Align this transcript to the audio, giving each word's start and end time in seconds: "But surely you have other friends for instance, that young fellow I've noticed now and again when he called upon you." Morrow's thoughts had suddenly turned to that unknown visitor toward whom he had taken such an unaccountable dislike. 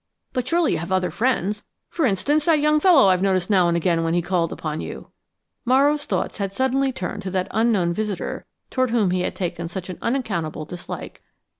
"But 0.33 0.47
surely 0.47 0.71
you 0.71 0.77
have 0.79 0.91
other 0.91 1.11
friends 1.11 1.61
for 1.91 2.07
instance, 2.07 2.45
that 2.45 2.59
young 2.59 2.79
fellow 2.79 3.09
I've 3.09 3.21
noticed 3.21 3.51
now 3.51 3.67
and 3.67 3.77
again 3.77 4.03
when 4.03 4.15
he 4.15 4.21
called 4.23 4.51
upon 4.51 4.81
you." 4.81 5.09
Morrow's 5.63 6.05
thoughts 6.05 6.39
had 6.39 6.51
suddenly 6.51 6.91
turned 6.91 7.21
to 7.21 7.29
that 7.29 7.47
unknown 7.51 7.93
visitor 7.93 8.47
toward 8.71 8.89
whom 8.89 9.11
he 9.11 9.21
had 9.21 9.35
taken 9.35 9.67
such 9.67 9.91
an 9.91 9.99
unaccountable 10.01 10.65
dislike. 10.65 11.21